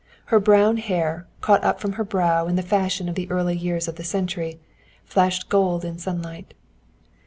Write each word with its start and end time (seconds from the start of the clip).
Her 0.33 0.39
brown 0.39 0.77
hair, 0.77 1.27
caught 1.41 1.63
up 1.63 1.79
from 1.79 1.91
her 1.91 2.03
brow 2.03 2.47
in 2.47 2.55
the 2.55 2.63
fashion 2.63 3.07
of 3.07 3.13
the 3.13 3.29
early 3.29 3.55
years 3.55 3.87
of 3.87 3.97
the 3.97 4.03
century, 4.03 4.59
flashed 5.05 5.47
gold 5.47 5.85
in 5.85 5.99
sunlight. 5.99 6.55